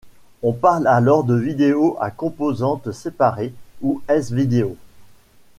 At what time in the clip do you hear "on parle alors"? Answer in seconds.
0.41-1.23